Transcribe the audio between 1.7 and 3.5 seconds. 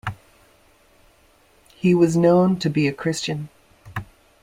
He was known to be Christian.